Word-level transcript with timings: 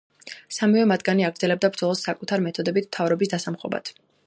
სამივე 0.55 0.85
მათგანი 0.91 1.27
აგრძელებდა 1.27 1.71
ბრძოლას 1.75 2.03
საკუთარ 2.07 2.43
მეთოდებით 2.47 2.91
მთავრობის 2.91 3.35
დასამხობად. 3.35 3.97